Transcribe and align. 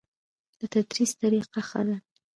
د 0.59 0.61
تدریس 0.73 1.11
طریقه 1.21 1.61
ښه 1.69 1.81
ده؟ 1.87 1.97